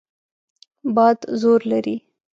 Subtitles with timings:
[0.95, 1.95] باد زور لري.